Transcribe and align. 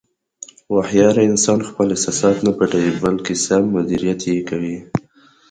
هوښیار 0.71 1.15
انسان 1.29 1.59
خپل 1.69 1.87
احساسات 1.91 2.37
نه 2.45 2.51
پټوي، 2.57 2.91
بلکې 3.03 3.33
سم 3.45 3.63
مدیریت 3.75 4.21
یې 4.29 4.37
کوي. 4.49 4.77